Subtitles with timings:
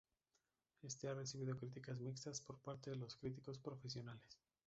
[0.81, 4.39] Este ha recibido críticas mixtas por parte de los críticos profesionales.